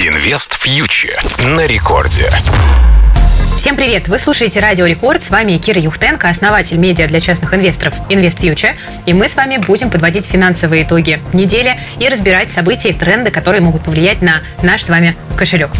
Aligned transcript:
Инвест 0.00 0.52
фьючер 0.52 1.20
на 1.56 1.66
рекорде. 1.66 2.30
Всем 3.56 3.74
привет! 3.74 4.06
Вы 4.06 4.20
слушаете 4.20 4.60
Радио 4.60 4.86
Рекорд. 4.86 5.24
С 5.24 5.30
вами 5.30 5.58
Кира 5.58 5.80
Юхтенко, 5.80 6.28
основатель 6.28 6.76
медиа 6.76 7.08
для 7.08 7.18
частных 7.18 7.52
инвесторов 7.52 7.96
Invest 8.08 8.40
Future. 8.40 8.76
И 9.06 9.12
мы 9.12 9.26
с 9.26 9.34
вами 9.34 9.56
будем 9.56 9.90
подводить 9.90 10.26
финансовые 10.26 10.84
итоги 10.84 11.20
недели 11.32 11.80
и 11.98 12.08
разбирать 12.08 12.52
события 12.52 12.90
и 12.90 12.92
тренды, 12.92 13.32
которые 13.32 13.60
могут 13.60 13.82
повлиять 13.82 14.22
на 14.22 14.42
наш 14.62 14.84
с 14.84 14.88
вами 14.88 15.16
кошелек. 15.38 15.70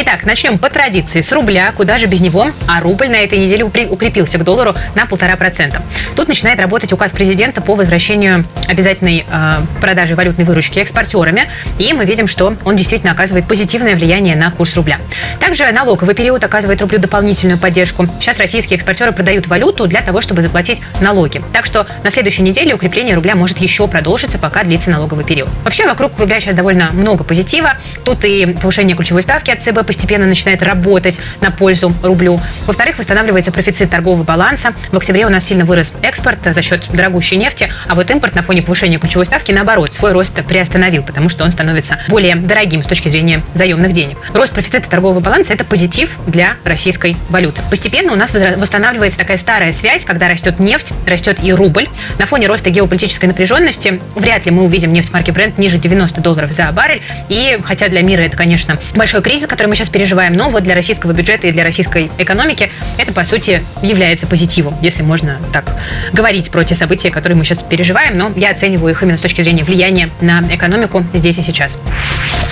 Итак, 0.00 0.24
начнем 0.24 0.58
по 0.58 0.70
традиции 0.70 1.20
с 1.20 1.32
рубля, 1.32 1.72
куда 1.76 1.98
же 1.98 2.06
без 2.06 2.20
него, 2.20 2.52
а 2.68 2.80
рубль 2.80 3.08
на 3.08 3.16
этой 3.16 3.38
неделе 3.38 3.64
укрепился 3.64 4.38
к 4.38 4.44
доллару 4.44 4.74
на 4.94 5.06
полтора 5.06 5.36
процента. 5.36 5.82
Тут 6.14 6.28
начинает 6.28 6.60
работать 6.60 6.92
указ 6.92 7.12
президента 7.12 7.60
по 7.60 7.74
возвращению 7.74 8.44
обязательной 8.68 9.26
э, 9.28 9.54
продажи 9.80 10.14
валютной 10.14 10.44
выручки 10.44 10.78
экспортерами, 10.78 11.48
и 11.78 11.92
мы 11.92 12.04
видим, 12.04 12.28
что 12.28 12.56
он 12.64 12.76
действительно 12.76 13.12
оказывает 13.12 13.48
позитивное 13.48 13.96
влияние 13.96 14.36
на 14.36 14.52
курс 14.52 14.76
рубля. 14.76 15.00
Также 15.40 15.70
налоговый 15.72 16.14
период 16.14 16.44
оказывает 16.44 16.80
рублю 16.80 16.98
дополнительную 16.98 17.58
поддержку. 17.58 18.06
Сейчас 18.20 18.38
российские 18.38 18.76
экспортеры 18.76 19.10
продают 19.10 19.48
валюту 19.48 19.88
для 19.88 20.00
того, 20.00 20.20
чтобы 20.20 20.42
заплатить 20.42 20.80
налоги. 21.00 21.42
Так 21.52 21.66
что 21.66 21.86
на 22.04 22.10
следующей 22.10 22.42
неделе 22.42 22.72
укрепление 22.72 23.16
рубля 23.16 23.34
может 23.34 23.58
еще 23.58 23.88
продолжиться, 23.88 24.38
пока 24.38 24.62
длится 24.62 24.90
налоговый 24.90 25.24
период. 25.24 25.50
Вообще 25.64 25.86
вокруг 25.86 26.16
рубля 26.20 26.38
сейчас 26.38 26.54
довольно 26.54 26.90
много 26.92 27.24
позитива. 27.24 27.72
Тут 28.04 28.24
и 28.24 28.46
повышение 28.46 28.77
ключевой 28.86 29.22
ставки 29.22 29.50
от 29.50 29.62
ЦБ 29.62 29.86
постепенно 29.86 30.26
начинает 30.26 30.62
работать 30.62 31.20
на 31.40 31.50
пользу 31.50 31.92
рублю. 32.02 32.40
Во-вторых, 32.66 32.98
восстанавливается 32.98 33.50
профицит 33.52 33.90
торгового 33.90 34.22
баланса. 34.22 34.72
В 34.92 34.96
октябре 34.96 35.26
у 35.26 35.28
нас 35.28 35.44
сильно 35.44 35.64
вырос 35.64 35.94
экспорт 36.02 36.38
за 36.44 36.62
счет 36.62 36.86
дорогущей 36.92 37.36
нефти, 37.36 37.70
а 37.86 37.94
вот 37.94 38.10
импорт 38.10 38.34
на 38.34 38.42
фоне 38.42 38.62
повышения 38.62 38.98
ключевой 38.98 39.26
ставки, 39.26 39.52
наоборот, 39.52 39.92
свой 39.92 40.12
рост 40.12 40.34
приостановил, 40.44 41.02
потому 41.02 41.28
что 41.28 41.44
он 41.44 41.50
становится 41.50 41.98
более 42.08 42.36
дорогим 42.36 42.82
с 42.82 42.86
точки 42.86 43.08
зрения 43.08 43.42
заемных 43.54 43.92
денег. 43.92 44.16
Рост 44.32 44.54
профицита 44.54 44.88
торгового 44.88 45.20
баланса– 45.20 45.52
это 45.54 45.64
позитив 45.64 46.18
для 46.26 46.56
российской 46.64 47.16
валюты. 47.30 47.60
Постепенно 47.70 48.12
у 48.12 48.16
нас 48.16 48.32
восстанавливается 48.32 49.18
такая 49.18 49.36
старая 49.36 49.72
связь, 49.72 50.04
когда 50.04 50.28
растет 50.28 50.60
нефть, 50.60 50.92
растет 51.06 51.38
и 51.42 51.52
рубль. 51.52 51.88
На 52.18 52.26
фоне 52.26 52.46
роста 52.46 52.70
геополитической 52.70 53.26
напряженности 53.26 54.00
вряд 54.14 54.46
ли 54.46 54.50
мы 54.50 54.64
увидим 54.64 54.92
нефть 54.92 55.12
марки 55.12 55.30
Brent 55.30 55.54
ниже 55.58 55.78
90 55.78 56.20
долларов 56.20 56.52
за 56.52 56.70
баррель. 56.72 57.02
И 57.28 57.58
хотя 57.64 57.88
для 57.88 58.02
мира 58.02 58.22
это, 58.22 58.36
конечно, 58.36 58.67
большой 58.94 59.22
кризис, 59.22 59.46
который 59.46 59.68
мы 59.68 59.74
сейчас 59.74 59.88
переживаем, 59.88 60.32
но 60.32 60.48
вот 60.48 60.62
для 60.62 60.74
российского 60.74 61.12
бюджета 61.12 61.46
и 61.46 61.52
для 61.52 61.64
российской 61.64 62.10
экономики 62.18 62.70
это, 62.96 63.12
по 63.12 63.24
сути, 63.24 63.62
является 63.82 64.26
позитивом, 64.26 64.76
если 64.82 65.02
можно 65.02 65.38
так 65.52 65.76
говорить 66.12 66.50
про 66.50 66.64
те 66.64 66.74
события, 66.74 67.10
которые 67.10 67.36
мы 67.36 67.44
сейчас 67.44 67.62
переживаем, 67.62 68.16
но 68.16 68.32
я 68.36 68.50
оцениваю 68.50 68.92
их 68.92 69.02
именно 69.02 69.16
с 69.16 69.20
точки 69.20 69.42
зрения 69.42 69.64
влияния 69.64 70.10
на 70.20 70.44
экономику 70.50 71.04
здесь 71.14 71.38
и 71.38 71.42
сейчас. 71.42 71.78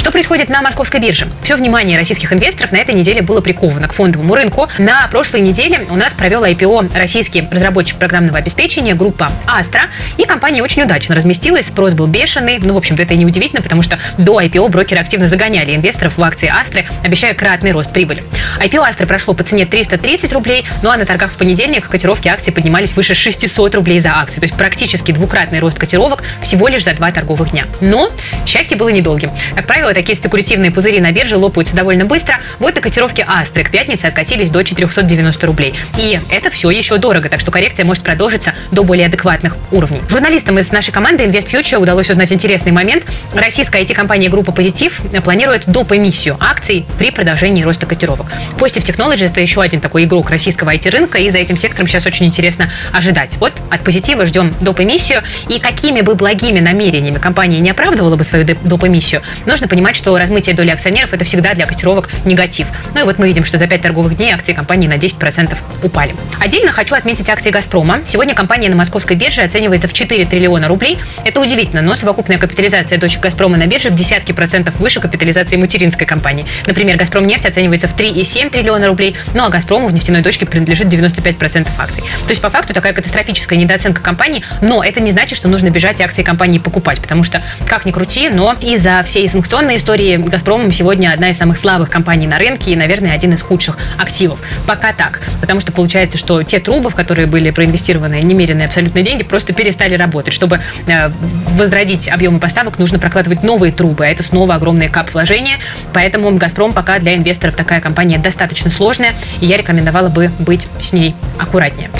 Что 0.00 0.10
происходит 0.10 0.48
на 0.48 0.62
московской 0.62 0.98
бирже? 0.98 1.28
Все 1.42 1.56
внимание 1.56 1.98
российских 1.98 2.32
инвесторов 2.32 2.72
на 2.72 2.78
этой 2.78 2.94
неделе 2.94 3.20
было 3.20 3.42
приковано 3.42 3.86
к 3.86 3.92
фондовому 3.92 4.34
рынку. 4.34 4.66
На 4.78 5.06
прошлой 5.08 5.42
неделе 5.42 5.86
у 5.90 5.94
нас 5.94 6.14
провел 6.14 6.42
IPO 6.42 6.96
российский 6.96 7.46
разработчик 7.50 7.98
программного 7.98 8.38
обеспечения 8.38 8.94
группа 8.94 9.30
Astra, 9.46 9.90
и 10.16 10.24
компания 10.24 10.62
очень 10.62 10.84
удачно 10.84 11.14
разместилась, 11.14 11.66
спрос 11.66 11.92
был 11.92 12.06
бешеный. 12.06 12.58
Ну, 12.62 12.72
в 12.72 12.76
общем-то, 12.78 13.02
это 13.02 13.14
не 13.14 13.26
удивительно, 13.26 13.60
потому 13.60 13.82
что 13.82 13.98
до 14.16 14.40
IPO 14.40 14.70
брокеры 14.70 15.02
активно 15.02 15.26
загоняли 15.26 15.76
инвесторов 15.76 16.16
в 16.16 16.22
акции 16.22 16.50
Astra, 16.50 16.86
обещая 17.04 17.34
кратный 17.34 17.72
рост 17.72 17.92
прибыли. 17.92 18.24
IPO 18.58 18.88
Astra 18.88 19.04
прошло 19.04 19.34
по 19.34 19.42
цене 19.42 19.66
330 19.66 20.32
рублей, 20.32 20.64
ну 20.82 20.88
а 20.88 20.96
на 20.96 21.04
торгах 21.04 21.30
в 21.30 21.36
понедельник 21.36 21.86
котировки 21.90 22.26
акций 22.26 22.54
поднимались 22.54 22.96
выше 22.96 23.12
600 23.12 23.74
рублей 23.74 24.00
за 24.00 24.16
акцию, 24.16 24.40
то 24.40 24.44
есть 24.46 24.56
практически 24.56 25.12
двукратный 25.12 25.58
рост 25.58 25.78
котировок 25.78 26.24
всего 26.40 26.68
лишь 26.68 26.84
за 26.84 26.94
два 26.94 27.10
торговых 27.10 27.50
дня. 27.50 27.66
Но 27.82 28.10
счастье 28.46 28.78
было 28.78 28.88
недолгим. 28.88 29.30
Как 29.54 29.66
правило, 29.66 29.89
такие 29.94 30.16
спекулятивные 30.16 30.70
пузыри 30.70 31.00
на 31.00 31.12
бирже 31.12 31.36
лопаются 31.36 31.76
довольно 31.76 32.04
быстро. 32.04 32.40
Вот 32.58 32.74
на 32.74 32.80
котировке 32.80 33.24
Астры 33.26 33.64
к 33.64 33.70
пятнице 33.70 34.06
откатились 34.06 34.50
до 34.50 34.62
490 34.62 35.46
рублей. 35.46 35.74
И 35.96 36.18
это 36.30 36.50
все 36.50 36.70
еще 36.70 36.98
дорого, 36.98 37.28
так 37.28 37.40
что 37.40 37.50
коррекция 37.50 37.84
может 37.84 38.04
продолжиться 38.04 38.54
до 38.70 38.84
более 38.84 39.06
адекватных 39.06 39.56
уровней. 39.70 40.00
Журналистам 40.08 40.58
из 40.58 40.70
нашей 40.72 40.92
команды 40.92 41.24
Invest 41.24 41.50
Future 41.52 41.78
удалось 41.78 42.10
узнать 42.10 42.32
интересный 42.32 42.72
момент. 42.72 43.04
Российская 43.34 43.82
IT-компания 43.82 44.28
группа 44.28 44.52
Позитив 44.52 45.00
планирует 45.24 45.64
доп. 45.66 45.92
эмиссию 45.92 46.36
акций 46.40 46.86
при 46.98 47.10
продолжении 47.10 47.62
роста 47.62 47.86
котировок. 47.86 48.26
Positive 48.58 48.84
Technology 48.84 49.26
это 49.26 49.40
еще 49.40 49.62
один 49.62 49.80
такой 49.80 50.04
игрок 50.04 50.30
российского 50.30 50.74
IT-рынка, 50.74 51.18
и 51.18 51.30
за 51.30 51.38
этим 51.38 51.56
сектором 51.56 51.86
сейчас 51.88 52.06
очень 52.06 52.26
интересно 52.26 52.70
ожидать. 52.92 53.36
Вот 53.38 53.52
от 53.70 53.82
Позитива 53.84 54.26
ждем 54.26 54.54
доп. 54.60 54.80
эмиссию, 54.80 55.22
и 55.48 55.58
какими 55.58 56.00
бы 56.00 56.14
благими 56.14 56.60
намерениями 56.60 57.18
компания 57.18 57.58
не 57.60 57.70
оправдывала 57.70 58.16
бы 58.16 58.24
свою 58.24 58.44
доп. 58.44 58.84
эмиссию, 58.84 59.22
нужно 59.46 59.68
понимать, 59.68 59.79
понимать, 59.80 59.96
что 59.96 60.18
размытие 60.18 60.54
доли 60.54 60.68
акционеров 60.68 61.14
это 61.14 61.24
всегда 61.24 61.54
для 61.54 61.64
котировок 61.64 62.10
негатив. 62.26 62.66
Ну 62.94 63.00
и 63.00 63.04
вот 63.04 63.18
мы 63.18 63.26
видим, 63.26 63.46
что 63.46 63.56
за 63.56 63.66
5 63.66 63.80
торговых 63.80 64.14
дней 64.14 64.30
акции 64.30 64.52
компании 64.52 64.86
на 64.86 64.98
10% 64.98 65.56
упали. 65.82 66.14
Отдельно 66.38 66.70
хочу 66.70 66.94
отметить 66.94 67.30
акции 67.30 67.50
«Газпрома». 67.50 68.00
Сегодня 68.04 68.34
компания 68.34 68.68
на 68.68 68.76
московской 68.76 69.16
бирже 69.16 69.40
оценивается 69.40 69.88
в 69.88 69.94
4 69.94 70.26
триллиона 70.26 70.68
рублей. 70.68 70.98
Это 71.24 71.40
удивительно, 71.40 71.80
но 71.80 71.94
совокупная 71.94 72.36
капитализация 72.36 72.98
дочек 72.98 73.22
«Газпрома» 73.22 73.56
на 73.56 73.66
бирже 73.66 73.88
в 73.88 73.94
десятки 73.94 74.32
процентов 74.32 74.78
выше 74.80 75.00
капитализации 75.00 75.56
материнской 75.56 76.06
компании. 76.06 76.44
Например, 76.66 76.98
«Газпром 76.98 77.26
нефть» 77.26 77.46
оценивается 77.46 77.88
в 77.88 77.96
3,7 77.96 78.50
триллиона 78.50 78.86
рублей, 78.86 79.16
ну 79.32 79.46
а 79.46 79.48
«Газпрому» 79.48 79.88
в 79.88 79.94
нефтяной 79.94 80.20
дочке 80.20 80.44
принадлежит 80.44 80.88
95% 80.88 81.68
акций. 81.78 82.02
То 82.02 82.28
есть 82.28 82.42
по 82.42 82.50
факту 82.50 82.74
такая 82.74 82.92
катастрофическая 82.92 83.58
недооценка 83.58 84.02
компании, 84.02 84.44
но 84.60 84.84
это 84.84 85.00
не 85.00 85.10
значит, 85.10 85.38
что 85.38 85.48
нужно 85.48 85.70
бежать 85.70 86.00
и 86.00 86.02
акции 86.02 86.22
компании 86.22 86.58
покупать, 86.58 87.00
потому 87.00 87.24
что, 87.24 87.42
как 87.66 87.86
ни 87.86 87.92
крути, 87.92 88.28
но 88.28 88.54
из-за 88.60 89.02
всей 89.04 89.26
санкционной 89.26 89.69
данной 89.70 89.78
истории 89.78 90.16
«Газпром» 90.16 90.72
сегодня 90.72 91.12
одна 91.12 91.30
из 91.30 91.38
самых 91.38 91.56
слабых 91.56 91.90
компаний 91.90 92.26
на 92.26 92.38
рынке 92.38 92.72
и, 92.72 92.76
наверное, 92.76 93.12
один 93.12 93.34
из 93.34 93.40
худших 93.40 93.78
активов. 93.98 94.42
Пока 94.66 94.92
так. 94.92 95.20
Потому 95.40 95.60
что 95.60 95.70
получается, 95.70 96.18
что 96.18 96.42
те 96.42 96.58
трубы, 96.58 96.90
в 96.90 96.96
которые 96.96 97.26
были 97.26 97.50
проинвестированы 97.50 98.20
немеренные 98.20 98.66
абсолютно 98.66 99.02
деньги, 99.02 99.22
просто 99.22 99.52
перестали 99.52 99.94
работать. 99.94 100.34
Чтобы 100.34 100.60
э, 100.88 101.08
возродить 101.50 102.08
объемы 102.08 102.40
поставок, 102.40 102.80
нужно 102.80 102.98
прокладывать 102.98 103.44
новые 103.44 103.70
трубы, 103.70 104.06
а 104.06 104.08
это 104.08 104.24
снова 104.24 104.56
огромные 104.56 104.88
кап 104.88 105.14
вложения. 105.14 105.58
Поэтому 105.92 106.34
«Газпром» 106.36 106.72
пока 106.72 106.98
для 106.98 107.14
инвесторов 107.14 107.54
такая 107.54 107.80
компания 107.80 108.18
достаточно 108.18 108.70
сложная, 108.70 109.14
и 109.40 109.46
я 109.46 109.56
рекомендовала 109.56 110.08
бы 110.08 110.32
быть 110.40 110.66
с 110.80 110.92
ней 110.92 111.14
аккуратнее. 111.38 111.90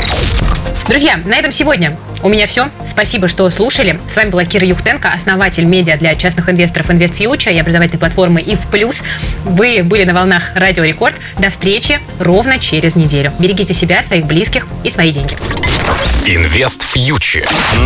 Друзья, 0.89 1.21
на 1.25 1.37
этом 1.37 1.53
сегодня 1.53 1.97
у 2.23 2.29
меня 2.29 2.47
все. 2.47 2.71
Спасибо, 2.87 3.29
что 3.29 3.49
слушали. 3.51 4.01
С 4.09 4.17
вами 4.17 4.31
была 4.31 4.45
Кира 4.45 4.67
Юхтенко, 4.67 5.11
основатель 5.11 5.65
медиа 5.65 5.97
для 5.97 6.15
частных 6.15 6.49
инвесторов 6.49 6.91
Invest 6.91 7.19
Future 7.19 7.53
и 7.53 7.59
образовательной 7.59 8.01
платформы 8.01 8.41
ИВ 8.41 8.67
Плюс. 8.71 9.03
Вы 9.45 9.83
были 9.83 10.05
на 10.05 10.15
волнах 10.15 10.53
Радио 10.55 10.85
Рекорд. 10.85 11.17
До 11.39 11.51
встречи 11.51 12.01
ровно 12.19 12.59
через 12.59 12.97
неделю. 12.97 13.33
Берегите 13.39 13.75
себя, 13.75 14.03
своих 14.03 14.27
близких 14.27 14.67
и 14.85 14.91
свои 14.91 15.13
деньги. 15.13 15.37
Инвест 16.27 16.83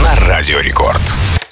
на 0.03 0.15
Радио 0.27 0.61
Рекорд. 0.61 1.44